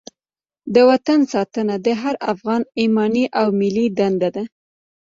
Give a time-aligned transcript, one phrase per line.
[0.73, 4.43] د وطن ساتنه د هر افغان ایماني او ملي دنده ده.